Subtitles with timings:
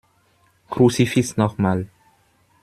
[0.71, 1.87] Kruzifix noch mal!